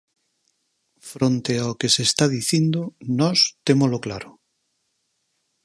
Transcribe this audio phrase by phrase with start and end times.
[1.11, 2.81] Fronte ao que se está dicindo,
[3.19, 4.29] nós témolo claro.